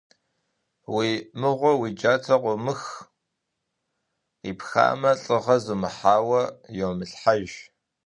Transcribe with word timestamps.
И 1.09 1.11
мыгъуэу 1.39 1.79
уи 1.81 1.89
джатэ 1.97 2.35
къыумых, 2.41 2.81
къипхамэ, 4.41 5.11
лӀыгъэ 5.23 5.55
зумыхьауэ 5.63 6.41
йомылъхьэж. 6.77 7.51